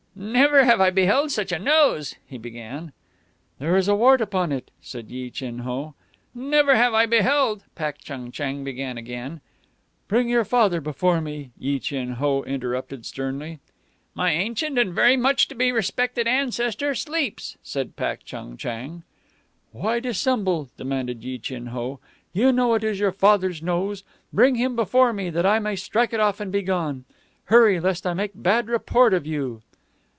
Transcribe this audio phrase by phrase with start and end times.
[0.13, 2.93] "Never have I beheld such a nose," he began.
[3.57, 5.95] "There is a wart upon it," said Yi Chin Ho.
[6.35, 9.41] "Never have I beheld" Pak Chung Chang began again.
[10.07, 13.61] "Bring your father before me," Yi Chin Ho interrupted sternly.
[14.13, 19.01] "My ancient and very much to be respected ancestor sleeps," said Pak Chung Chang.
[19.71, 21.99] "Why dissemble?" demanded Yi Chin Ho.
[22.31, 24.03] "You know it is your father's nose.
[24.31, 27.05] Bring him before me that I may strike it off and be gone.
[27.45, 29.63] Hurry, lest I make bad report of you."